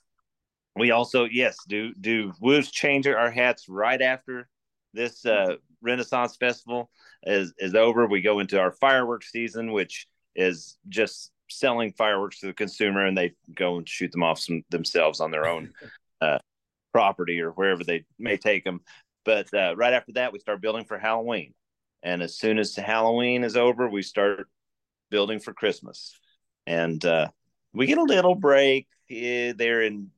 [0.79, 4.47] we also, yes, do do we'll change our hats right after
[4.93, 6.89] this uh, Renaissance Festival
[7.23, 8.07] is is over.
[8.07, 13.17] We go into our fireworks season, which is just selling fireworks to the consumer, and
[13.17, 15.71] they go and shoot them off some, themselves on their own
[16.21, 16.39] uh,
[16.93, 18.81] property or wherever they may take them.
[19.23, 21.53] But uh, right after that, we start building for Halloween,
[22.03, 24.47] and as soon as Halloween is over, we start
[25.09, 26.17] building for Christmas,
[26.65, 27.27] and uh,
[27.73, 30.09] we get a little break eh, there in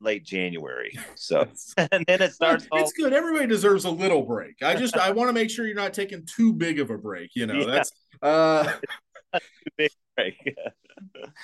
[0.00, 0.92] late January.
[1.16, 2.66] So and then it starts.
[2.70, 3.12] all- it's good.
[3.12, 4.62] Everybody deserves a little break.
[4.62, 7.30] I just I want to make sure you're not taking too big of a break.
[7.34, 7.66] You know, Yeah.
[7.66, 8.72] that's uh
[9.76, 10.34] big break.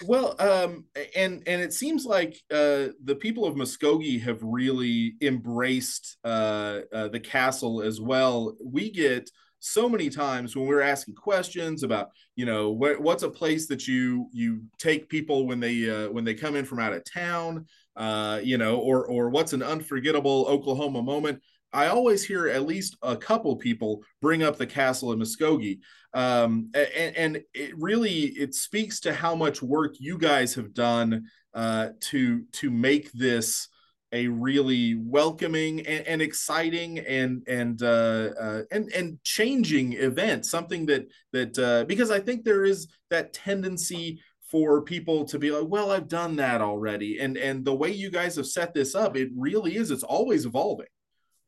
[0.06, 6.16] well um and and it seems like uh the people of muskogee have really embraced
[6.24, 11.82] uh, uh the castle as well we get so many times when we're asking questions
[11.84, 16.10] about you know what, what's a place that you you take people when they uh,
[16.10, 17.64] when they come in from out of town
[17.96, 21.40] uh you know or or what's an unforgettable oklahoma moment
[21.72, 25.78] i always hear at least a couple people bring up the castle in muskogee
[26.14, 31.24] um, and, and it really it speaks to how much work you guys have done
[31.54, 33.68] uh, to to make this
[34.12, 40.46] a really welcoming and, and exciting and and uh, uh, and and changing event.
[40.46, 44.20] Something that that uh, because I think there is that tendency
[44.54, 48.08] for people to be like, well, I've done that already, and and the way you
[48.08, 49.90] guys have set this up, it really is.
[49.90, 50.86] It's always evolving.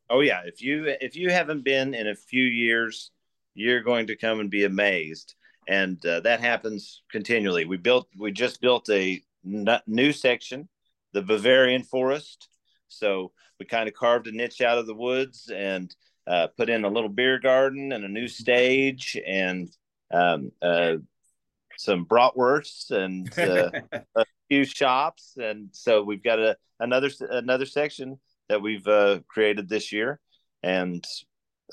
[0.09, 3.11] Oh yeah, if you if you haven't been in a few years,
[3.55, 5.35] you're going to come and be amazed,
[5.69, 7.63] and uh, that happens continually.
[7.63, 10.67] We built we just built a n- new section,
[11.13, 12.49] the Bavarian Forest.
[12.89, 15.95] So we kind of carved a niche out of the woods and
[16.29, 19.69] uh, put in a little beer garden and a new stage and
[20.11, 20.95] um, uh,
[21.77, 23.71] some bratwursts and uh,
[24.15, 29.69] a few shops, and so we've got a another another section that we've uh, created
[29.69, 30.19] this year,
[30.63, 31.05] and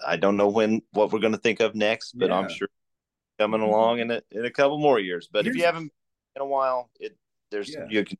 [0.06, 2.68] I don't know when what we're going to think of next, but I'm sure
[3.38, 5.28] coming along in a in a couple more years.
[5.32, 5.92] But if you haven't
[6.36, 7.16] in a while, it
[7.50, 7.86] there's Yeah.
[7.88, 8.18] you can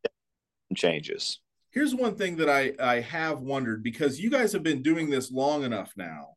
[0.69, 1.41] some changes.
[1.71, 5.33] Here's one thing that I, I have wondered because you guys have been doing this
[5.33, 6.37] long enough now.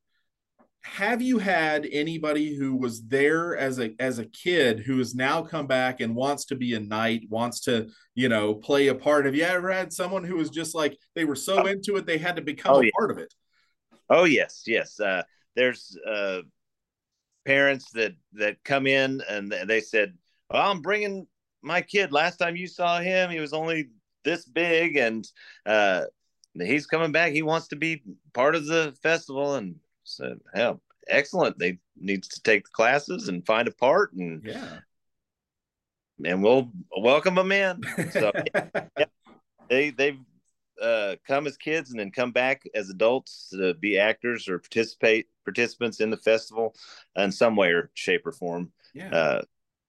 [0.96, 5.44] Have you had anybody who was there as a as a kid who has now
[5.44, 9.26] come back and wants to be a knight, wants to, you know, play a part?
[9.26, 12.18] Have you ever had someone who was just like they were so into it they
[12.18, 12.92] had to become Oh, a yeah.
[12.98, 13.34] part of it?
[14.10, 15.00] Oh yes, yes.
[15.00, 15.24] Uh,
[15.56, 16.42] there's uh,
[17.46, 20.18] parents that that come in and they said,
[20.50, 21.28] well, "I'm bringing
[21.62, 22.12] my kid.
[22.12, 23.90] Last time you saw him, he was only
[24.24, 25.28] this big, and
[25.66, 26.06] uh,
[26.56, 27.34] he's coming back.
[27.34, 28.02] He wants to be
[28.34, 29.76] part of the festival." And
[30.08, 31.58] said, "Hell, excellent.
[31.60, 34.80] They needs to take the classes and find a part, and Yeah.
[36.26, 38.32] and we'll welcome them in." So
[39.70, 40.20] they they've
[40.82, 45.28] uh, come as kids and then come back as adults to be actors or participate
[45.44, 46.76] participants in the festival
[47.16, 48.72] in some way or shape or form.
[48.94, 49.10] yeah.
[49.10, 49.42] Uh,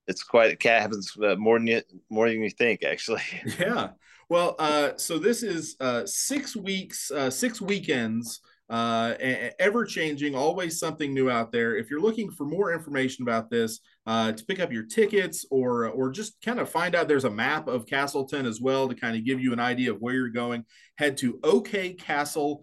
[0.07, 3.23] it's quite it happens uh, more than you more than you think actually.
[3.59, 3.91] Yeah.
[4.31, 9.15] Well, uh, so this is uh, six weeks, uh, six weekends, uh,
[9.59, 11.77] ever changing, always something new out there.
[11.77, 15.87] If you're looking for more information about this, uh, to pick up your tickets or
[15.87, 19.17] or just kind of find out, there's a map of Castleton as well to kind
[19.17, 20.65] of give you an idea of where you're going.
[20.97, 22.63] Head to okcastle.com.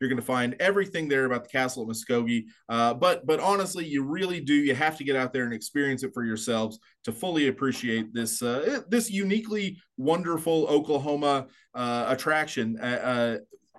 [0.00, 2.46] You're going to find everything there about the castle of Muskogee.
[2.68, 4.54] Uh, but but honestly, you really do.
[4.54, 8.42] You have to get out there and experience it for yourselves to fully appreciate this
[8.42, 12.76] uh, this uniquely wonderful Oklahoma uh, attraction.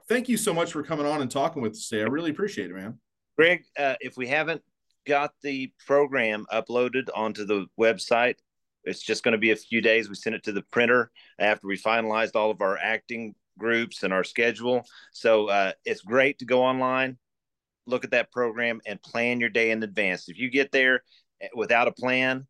[0.07, 2.03] Thank you so much for coming on and talking with us today.
[2.03, 2.99] I really appreciate it, man.
[3.37, 4.61] Greg, uh, if we haven't
[5.07, 8.35] got the program uploaded onto the website,
[8.83, 10.07] it's just going to be a few days.
[10.07, 14.13] We send it to the printer after we finalized all of our acting groups and
[14.13, 14.83] our schedule.
[15.11, 17.17] So uh, it's great to go online,
[17.87, 20.29] look at that program, and plan your day in advance.
[20.29, 21.01] If you get there
[21.41, 22.45] eh, without a plan,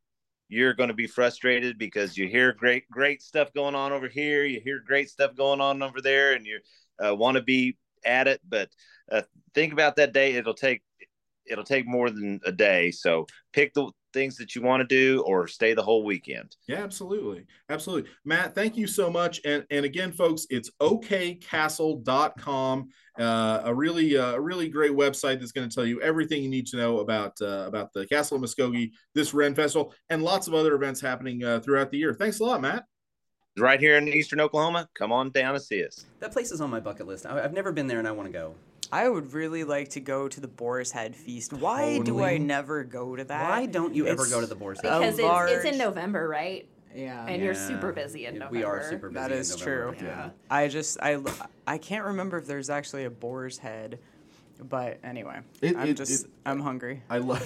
[0.50, 4.44] you're going to be frustrated because you hear great great stuff going on over here,
[4.44, 6.60] you hear great stuff going on over there, and you
[7.04, 8.42] uh, want to be at it.
[8.48, 8.70] But
[9.12, 10.34] uh, think about that day.
[10.34, 10.82] It'll take
[11.46, 12.92] it'll take more than a day.
[12.92, 16.56] So pick the things that you want to do or stay the whole weekend.
[16.68, 17.46] Yeah, absolutely.
[17.70, 18.10] Absolutely.
[18.24, 19.42] Matt, thank you so much.
[19.46, 22.90] And and again, folks, it's okcastle.com.
[23.20, 26.50] Uh, a really uh, a really great website that's going to tell you everything you
[26.50, 30.48] need to know about uh, about the Castle of Muskogee, this Ren Festival, and lots
[30.48, 32.14] of other events happening uh, throughout the year.
[32.14, 32.86] Thanks a lot, Matt.
[33.58, 36.04] Right here in Eastern Oklahoma, come on down and see us.
[36.20, 37.26] That place is on my bucket list.
[37.26, 38.54] I, I've never been there, and I want to go.
[38.92, 41.54] I would really like to go to the Boar's Head Feast.
[41.54, 43.50] Why do I never go to that?
[43.50, 45.00] Why don't you ever It's go to the Boar's Head?
[45.00, 46.68] Because it's, it's in November, right?
[46.94, 47.26] Yeah.
[47.28, 47.68] And you're Yeah.
[47.68, 48.58] super busy in Yeah, November.
[48.60, 49.20] We are super busy.
[49.22, 49.96] That in is November.
[49.96, 50.06] true.
[50.08, 50.30] Yeah.
[50.50, 51.18] I just I
[51.66, 54.00] I can't remember if there's actually a boar's head,
[54.70, 57.04] but anyway, It- I'm it- just it- I'm hungry.
[57.10, 57.42] I love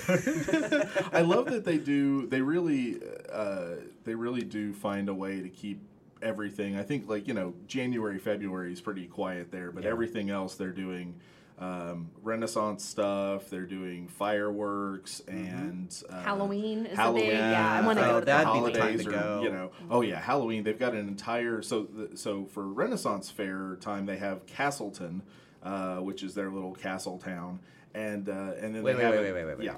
[1.14, 3.00] I love that they do they really
[3.32, 5.82] uh, they really do find a way to keep
[6.22, 6.78] everything.
[6.78, 10.70] I think like, you know, January, February is pretty quiet there, but everything else they're
[10.72, 11.16] doing
[11.60, 17.26] um, Renaissance stuff, they're doing fireworks and uh, Halloween is Halloween.
[17.26, 18.46] big- yeah, I wanna go uh, to that.
[18.46, 19.42] the That'd be the time to are, go.
[19.44, 20.64] you know, oh yeah, Halloween.
[20.64, 25.22] They've got an entire so the, so for Renaissance Fair time they have Castleton,
[25.62, 27.60] uh, which is their little castle town,
[27.94, 29.66] and uh, and then Wait, they wait, have wait, a- wait, wait, wait.
[29.66, 29.76] yeah.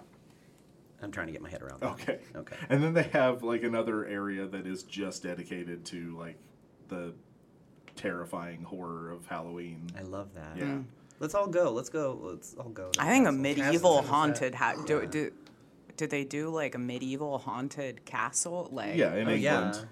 [1.01, 1.91] I'm trying to get my head around that.
[1.93, 2.19] Okay.
[2.35, 2.55] Okay.
[2.69, 6.37] And then they have like another area that is just dedicated to like
[6.89, 7.13] the
[7.95, 9.87] terrifying horror of Halloween.
[9.97, 10.57] I love that.
[10.57, 10.63] Yeah.
[10.63, 10.83] Mm.
[11.19, 11.71] Let's all go.
[11.71, 12.17] Let's go.
[12.21, 12.89] Let's all go.
[12.97, 15.31] I think a medieval Castleton haunted that- ha- do, do
[15.97, 19.41] did they do like a medieval haunted castle like Yeah, in Oh, England.
[19.43, 19.83] yeah.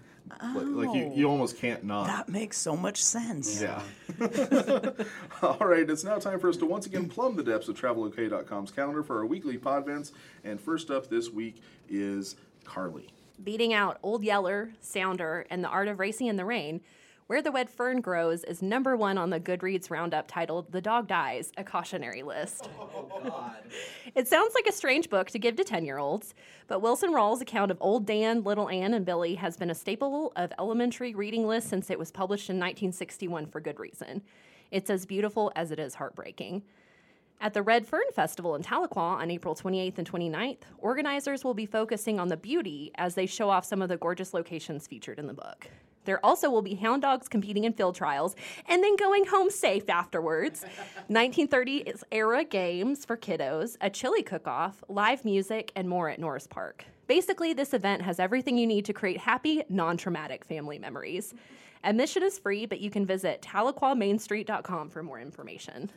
[0.41, 2.07] Like, like you, you almost oh, can't not.
[2.07, 3.61] that makes so much sense.
[3.61, 3.81] Yeah.
[5.41, 8.71] All right, it's now time for us to once again plumb the depths of TravelOK.com's
[8.71, 10.11] calendar for our weekly Podvents.
[10.43, 13.09] And first up this week is Carly.
[13.43, 16.81] Beating out Old Yeller, Sounder, and The Art of Racing in the Rain,
[17.29, 21.07] Where the Red Fern Grows is number one on the Goodreads roundup titled The Dog
[21.07, 22.71] Dies, a cautionary list.
[22.79, 23.53] Oh,
[24.15, 26.33] it sounds like a strange book to give to 10 year olds,
[26.65, 30.33] but Wilson Rawls' account of Old Dan, Little Ann, and Billy has been a staple
[30.35, 34.23] of elementary reading lists since it was published in 1961 for good reason.
[34.71, 36.63] It's as beautiful as it is heartbreaking.
[37.39, 41.67] At the Red Fern Festival in Tahlequah on April 28th and 29th, organizers will be
[41.67, 45.27] focusing on the beauty as they show off some of the gorgeous locations featured in
[45.27, 45.69] the book.
[46.09, 48.35] There also will be hound dogs competing in field trials
[48.67, 50.65] and then going home safe afterwards.
[51.11, 56.47] 1930s era games for kiddos, a chili cook off, live music, and more at Norris
[56.47, 56.85] Park.
[57.05, 61.35] Basically, this event has everything you need to create happy, non traumatic family memories.
[61.83, 65.91] Admission is free, but you can visit tahlequahmainstreet.com for more information.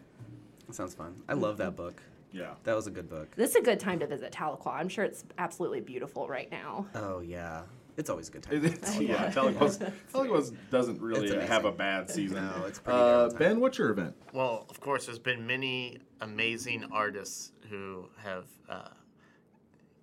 [0.67, 1.23] That sounds fun.
[1.27, 2.03] I love that book.
[2.33, 2.51] Yeah.
[2.65, 3.35] That was a good book.
[3.35, 4.75] This is a good time to visit Tahlequah.
[4.75, 6.87] I'm sure it's absolutely beautiful right now.
[6.95, 7.63] Oh yeah,
[7.97, 8.55] it's always a good time.
[8.57, 9.79] It- it's- yeah, Tahlequah's,
[10.13, 11.77] Tahlequah's doesn't really It's uh, have a amazing.
[11.79, 12.37] bad season.
[12.47, 13.39] No, it's pretty good all Uh, the time.
[13.39, 14.15] ben, what's your event?
[14.33, 18.89] Well, of course, there's been many amazing artists who have uh,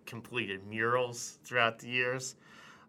[0.05, 2.35] completed murals throughout the years.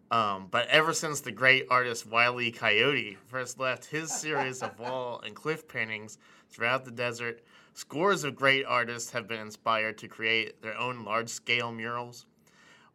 [0.09, 2.51] Um, but ever since the great artist Wiley.
[2.51, 6.17] Coyote first left his series of wall and cliff paintings
[6.49, 7.41] throughout the desert,
[7.73, 12.25] scores of great artists have been inspired to create their own large scale murals.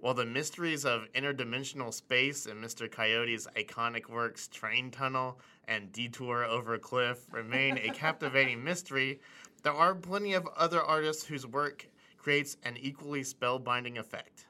[0.06, 2.88] While the mysteries of interdimensional space and Mr.
[2.88, 9.18] Coyote's iconic works Train Tunnel and Detour Over a Cliff remain a captivating mystery,
[9.64, 11.88] there are plenty of other artists whose work
[12.18, 14.46] creates an equally spellbinding effect.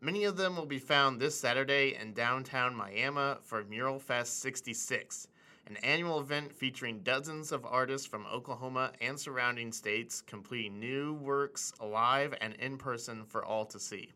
[0.00, 5.26] Many of them will be found this Saturday in downtown Miami for Mural Fest 66,
[5.66, 11.72] an annual event featuring dozens of artists from Oklahoma and surrounding states completing new works
[11.84, 14.12] live and in person for all to see.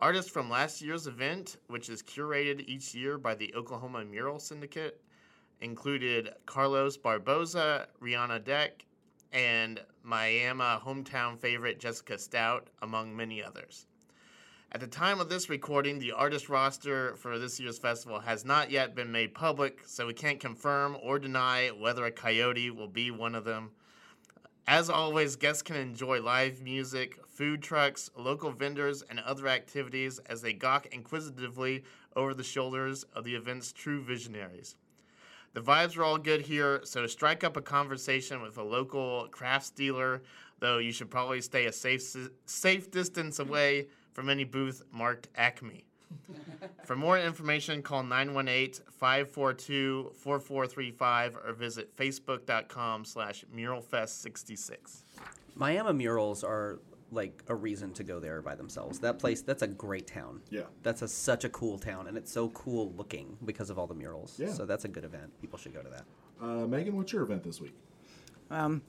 [0.00, 5.00] Artists from last year's event, which is curated each year by the Oklahoma Mural Syndicate,
[5.60, 8.84] included Carlos Barboza, Rihanna Deck,
[9.32, 13.86] and Miami hometown favorite Jessica Stout, among many others.
[14.72, 18.72] At the time of this recording, the artist roster for this year's festival has not
[18.72, 23.12] yet been made public, so we can't confirm or deny whether a coyote will be
[23.12, 23.70] one of them.
[24.66, 30.40] As always, guests can enjoy live music, food trucks, local vendors, and other activities as
[30.40, 31.84] they gawk inquisitively
[32.16, 34.76] over the shoulders of the event's true visionaries.
[35.52, 39.70] The vibes are all good here, so strike up a conversation with a local crafts
[39.70, 40.22] dealer,
[40.60, 42.02] though you should probably stay a safe,
[42.46, 45.84] safe distance away from any booth marked Acme.
[46.84, 55.02] For more information, call 918 542 4435 or visit facebook.com slash muralfest66.
[55.56, 58.98] Miami murals are like a reason to go there by themselves.
[58.98, 60.40] That place, that's a great town.
[60.50, 60.62] Yeah.
[60.82, 63.94] That's a, such a cool town, and it's so cool looking because of all the
[63.94, 64.38] murals.
[64.38, 64.52] Yeah.
[64.52, 65.30] So that's a good event.
[65.40, 66.04] People should go to that.
[66.42, 67.74] Uh, Megan, what's your event this week?
[68.50, 68.82] Um,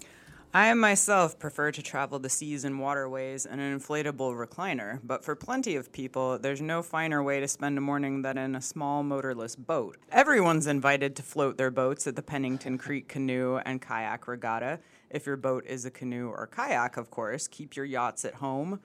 [0.55, 5.35] I myself prefer to travel the seas and waterways in an inflatable recliner, but for
[5.35, 9.03] plenty of people, there's no finer way to spend a morning than in a small
[9.03, 9.97] motorless boat.
[10.13, 14.79] Everyone's invited to float their boats at the Pennington Creek Canoe and Kayak Regatta.
[15.09, 18.79] If your boat is a canoe or kayak, of course, keep your yachts at home.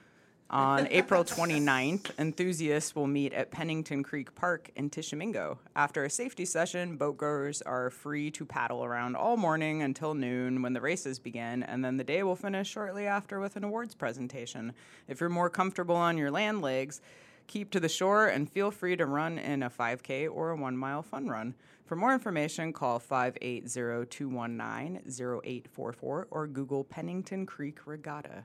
[0.53, 5.61] On April 29th, enthusiasts will meet at Pennington Creek Park in Tishomingo.
[5.77, 10.73] After a safety session, boatgoers are free to paddle around all morning until noon when
[10.73, 14.73] the races begin, and then the day will finish shortly after with an awards presentation.
[15.07, 17.01] If you're more comfortable on your land legs,
[17.47, 20.77] keep to the shore and feel free to run in a 5K or a one
[20.77, 21.55] mile fun run.
[21.85, 28.43] For more information, call 580 219 0844 or Google Pennington Creek Regatta.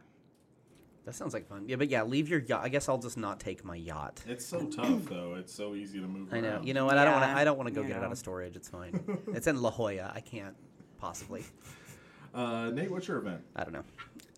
[1.05, 1.65] That sounds like fun.
[1.67, 2.61] Yeah, but yeah, leave your yacht.
[2.63, 4.23] I guess I'll just not take my yacht.
[4.27, 5.35] It's so tough, though.
[5.35, 6.49] It's so easy to move I know.
[6.49, 6.67] around.
[6.67, 6.97] You know what?
[6.97, 7.37] I don't want to.
[7.37, 8.55] I don't want to go you get it out of storage.
[8.55, 8.99] It's fine.
[9.27, 10.11] it's in La Jolla.
[10.13, 10.55] I can't
[10.97, 11.43] possibly.
[12.33, 13.41] Uh, Nate, what's your event?
[13.55, 13.83] I don't know.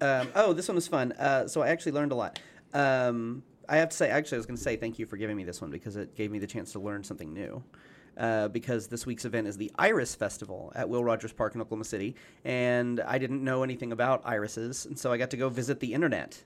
[0.01, 1.13] Um, oh, this one was fun.
[1.13, 2.39] Uh, so I actually learned a lot.
[2.73, 5.35] Um, I have to say, actually, I was going to say thank you for giving
[5.35, 7.63] me this one because it gave me the chance to learn something new.
[8.17, 11.83] Uh, because this week's event is the Iris Festival at Will Rogers Park in Oklahoma
[11.83, 15.79] City, and I didn't know anything about irises, and so I got to go visit
[15.79, 16.43] the internet.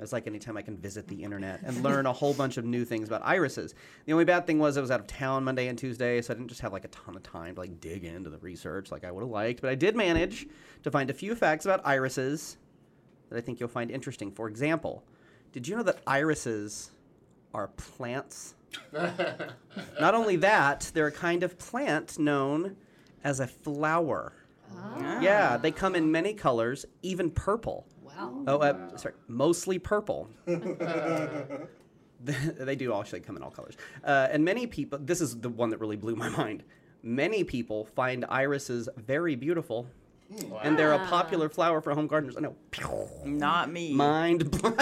[0.00, 2.84] It's like anytime I can visit the internet and learn a whole bunch of new
[2.84, 3.74] things about irises.
[4.06, 6.36] The only bad thing was I was out of town Monday and Tuesday, so I
[6.36, 9.04] didn't just have like a ton of time to like dig into the research like
[9.04, 9.60] I would have liked.
[9.60, 10.46] But I did manage
[10.84, 12.56] to find a few facts about irises
[13.28, 14.30] that I think you'll find interesting.
[14.30, 15.04] For example,
[15.52, 16.90] did you know that irises
[17.54, 18.54] are plants?
[18.92, 22.76] Not only that, they're a kind of plant known
[23.24, 24.32] as a flower.
[24.76, 25.20] Ah.
[25.20, 27.86] Yeah, they come in many colors, even purple.
[28.18, 28.44] Wow.
[28.46, 30.28] Oh, uh, sorry, mostly purple.
[30.46, 30.56] they
[32.76, 33.76] do actually come in all colors.
[34.04, 36.64] Uh, and many people, this is the one that really blew my mind.
[37.02, 39.86] Many people find irises very beautiful,
[40.62, 42.36] and they're a popular flower for home gardeners.
[42.36, 42.56] I know.
[43.24, 43.94] Not me.
[43.94, 44.68] Mind bl-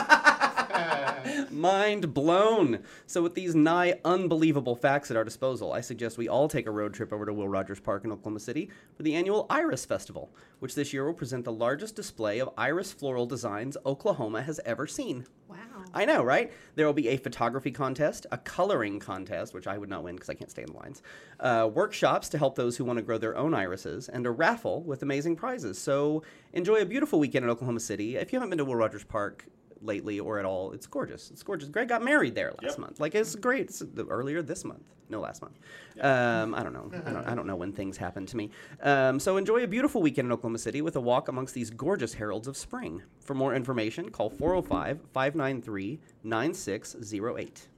[1.50, 2.80] Mind blown.
[3.06, 6.70] So, with these nigh unbelievable facts at our disposal, I suggest we all take a
[6.70, 10.34] road trip over to Will Rogers Park in Oklahoma City for the annual Iris Festival,
[10.58, 14.86] which this year will present the largest display of iris floral designs Oklahoma has ever
[14.86, 15.26] seen.
[15.48, 15.56] Wow.
[15.94, 16.52] I know, right?
[16.74, 20.28] There will be a photography contest, a coloring contest, which I would not win because
[20.28, 21.02] I can't stay in the lines,
[21.40, 24.82] uh, workshops to help those who want to grow their own irises, and a raffle
[24.82, 25.78] with amazing prizes.
[25.78, 26.22] So
[26.52, 28.16] enjoy a beautiful weekend in Oklahoma City.
[28.16, 29.46] If you haven't been to Will Rogers Park
[29.86, 31.30] lately or at all, it's gorgeous.
[31.30, 31.68] It's gorgeous.
[31.68, 32.78] Greg got married there last Yep.
[32.78, 33.00] month.
[33.00, 33.62] Like it's great.
[33.68, 34.82] It's the- earlier this month.
[35.08, 35.56] No, last month.
[36.00, 36.90] Um, I don't know.
[37.06, 38.50] I don't, I don't know when things happen to me.
[38.82, 42.12] Um, so enjoy a beautiful weekend in Oklahoma City with a walk amongst these gorgeous
[42.14, 43.02] heralds of spring.
[43.20, 47.68] For more information, call 405 593 9608.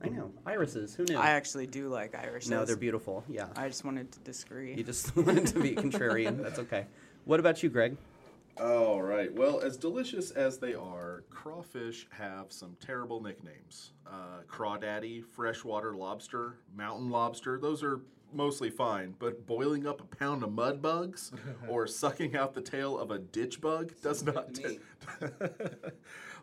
[0.00, 0.30] I know.
[0.46, 0.94] Irises.
[0.94, 1.16] Who knew?
[1.18, 2.48] I actually do like irises.
[2.50, 3.24] no, they're beautiful.
[3.28, 3.48] Yeah.
[3.56, 4.74] I just wanted to disagree.
[4.74, 6.40] You just wanted to be contrarian.
[6.40, 6.86] That's okay.
[7.24, 7.96] What about you, Greg?
[8.60, 9.32] All right.
[9.34, 11.07] Well, as delicious as they are,
[11.38, 13.92] crawfish have some terrible nicknames.
[14.04, 17.60] Uh, crawdaddy, freshwater lobster, mountain lobster.
[17.60, 18.00] Those are
[18.32, 21.30] mostly fine, but boiling up a pound of mud bugs
[21.68, 24.52] or sucking out the tail of a ditch bug does not.
[24.54, 24.80] to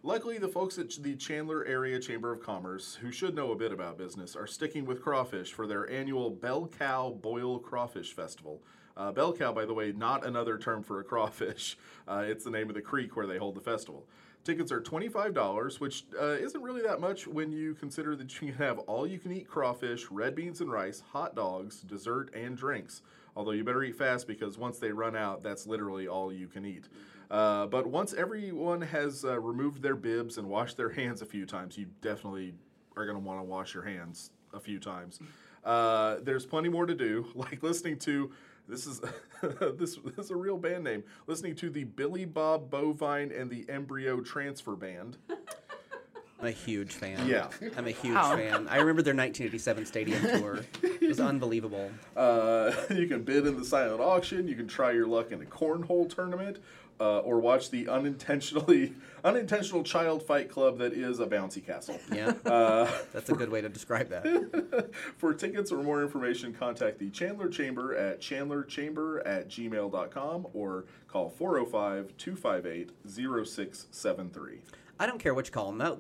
[0.04, 3.74] Luckily, the folks at the Chandler Area Chamber of Commerce, who should know a bit
[3.74, 8.64] about business, are sticking with crawfish for their annual Bell Cow Boil Crawfish Festival.
[8.96, 11.78] Uh, Bell Cow, by the way, not another term for a crawfish.
[12.08, 14.06] Uh, it's the name of the creek where they hold the festival.
[14.46, 18.58] Tickets are $25, which uh, isn't really that much when you consider that you can
[18.60, 23.02] have all you can eat crawfish, red beans and rice, hot dogs, dessert, and drinks.
[23.36, 26.64] Although you better eat fast because once they run out, that's literally all you can
[26.64, 26.88] eat.
[27.32, 31.48] Uh, but once everyone has uh, removed their bibs and washed their hands a few
[31.48, 32.54] times, you definitely
[32.96, 35.20] are going to want to wash your hands a few times.
[35.64, 38.32] Uh, there's plenty more to do, like listening to
[38.68, 39.02] this is
[39.42, 41.04] this, this is a real band name.
[41.28, 45.18] Listening to the Billy Bob Bovine and the Embryo Transfer Band.
[46.40, 47.28] I'm a huge fan.
[47.28, 47.48] Yeah.
[47.78, 48.36] I'm a huge Ow.
[48.36, 48.68] fan.
[48.68, 50.60] I remember their 1987 stadium tour.
[50.84, 51.90] It was unbelievable.
[52.16, 54.48] Uh, you can bid in the silent auction.
[54.48, 56.60] You can try your luck in a cornhole tournament,
[57.00, 58.94] uh, or watch the unintentionally
[59.24, 62.00] unintentional child fight club that is a bouncy castle.
[62.14, 62.34] Yeah.
[62.46, 64.94] Uh, That's a good way to describe that.
[65.18, 71.30] For tickets or more information, contact the Chandler Chamber at chandlerchamber at gmail.com or call
[71.30, 74.62] 405 258 0673.
[75.00, 75.78] I don't care what you call them.
[75.80, 75.98] That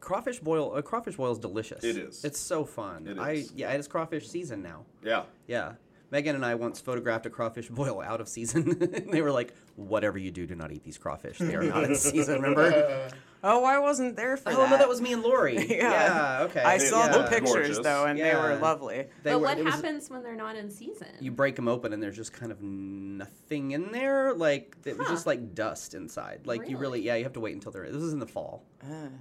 [0.00, 1.82] crawfish boil, uh, crawfish boil is delicious.
[1.82, 2.24] It is.
[2.24, 3.06] It's so fun.
[3.08, 3.52] It I is.
[3.56, 4.84] yeah, it's crawfish season now.
[5.02, 5.24] Yeah.
[5.46, 5.72] Yeah.
[6.10, 8.70] Megan and I once photographed a crawfish boil out of season.
[8.94, 11.38] and they were like, "Whatever you do, do not eat these crawfish.
[11.38, 13.08] They are not in season." Remember?
[13.44, 14.70] oh, I wasn't there for oh that.
[14.70, 15.66] no, that was me and Lori.
[15.76, 16.40] Yeah.
[16.48, 16.62] okay.
[16.62, 17.78] I saw the pictures gorgeous.
[17.80, 18.96] though, and they were lovely.
[19.22, 21.08] They but were- what it was- happens when they're not in season?
[21.20, 24.32] You break them open and there's just kind of nothing in there.
[24.34, 26.40] Like it was just like dust inside.
[26.44, 27.02] Like you really, Really?
[27.02, 27.90] yeah, you have to wait until they're.
[27.90, 28.64] This was in the fall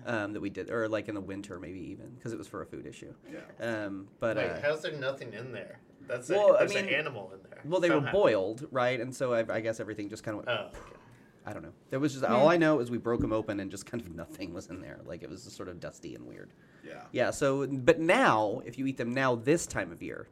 [0.06, 2.62] um, that we did, or like in the winter maybe even because it was for
[2.62, 3.14] a food issue.
[3.32, 3.40] Yeah.
[3.86, 5.80] Um, but Wait, uh, how's there nothing in there?
[6.08, 7.62] That's Well, a, I there's an mean- animal in there.
[7.66, 9.00] well, they were boiled, right?
[9.00, 10.60] And so I, I guess everything just kind of went.
[10.60, 10.80] Oh, okay.
[11.48, 11.74] I don't know.
[11.92, 14.16] There was just all I know is we broke them open and just kind of
[14.16, 15.00] nothing was in there.
[15.06, 16.52] Like it was just sort of dusty and weird.
[16.84, 17.02] Yeah.
[17.12, 17.30] Yeah.
[17.32, 20.28] So, but now, if you eat them now this time of year,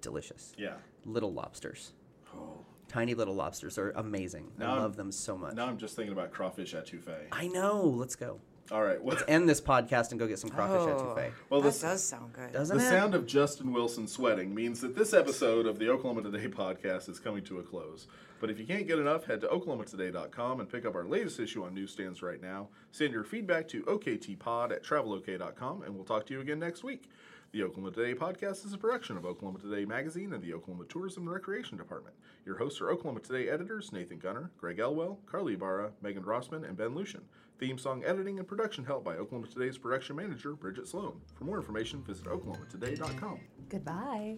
[0.00, 0.52] delicious.
[0.56, 0.74] Yeah.
[1.04, 1.92] Little lobsters,
[2.34, 2.64] Oh.
[2.88, 4.50] tiny little lobsters are amazing.
[4.58, 5.54] Now I I'm- love them so much.
[5.54, 7.28] Now I'm just thinking about crawfish etouffee.
[7.32, 7.82] I know.
[7.82, 8.40] Let's go.
[8.72, 9.02] All right.
[9.02, 11.30] Well, Let's End this podcast and go get some crawfish oh, etouffee.
[11.48, 12.52] Well, that this- does sound good.
[12.52, 12.86] Doesn't the it?
[12.86, 17.08] The sound of Justin Wilson sweating means that this episode of the Oklahoma Today podcast
[17.08, 18.06] is coming to a close.
[18.40, 21.64] But if you can't get enough, head to oklahomatoday.com and pick up our latest issue
[21.64, 22.68] on newsstands right now.
[22.90, 27.10] Send your feedback to oktpod at travelok.com, and we'll talk to you again next week.
[27.52, 31.24] The Oklahoma Today podcast is a production of Oklahoma Today magazine and the Oklahoma Tourism
[31.24, 32.14] and Recreation Department.
[32.46, 36.76] Your hosts are Oklahoma Today editors Nathan Gunter, Greg Elwell, Carly Ibarra, Megan Rossman, and
[36.76, 37.22] Ben Luschen.
[37.58, 41.20] Theme song editing and production help by Oklahoma Today's production manager, Bridget Sloan.
[41.34, 43.40] For more information, visit oklahomatoday.com.
[43.68, 44.36] Goodbye.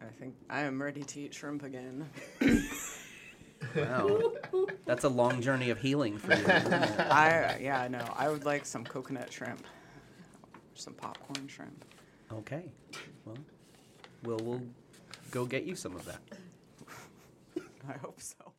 [0.00, 2.08] I think I am ready to eat shrimp again.
[3.74, 4.32] Wow.
[4.86, 6.40] That's a long journey of healing for you.
[6.44, 7.00] isn't it?
[7.00, 8.04] I yeah, I know.
[8.16, 9.64] I would like some coconut shrimp,
[10.78, 11.84] some popcorn shrimp.
[12.32, 12.64] Okay.
[13.24, 13.36] Well,
[14.22, 14.62] we'll we'll
[15.30, 16.20] go get you some of that.
[17.88, 18.52] I hope so.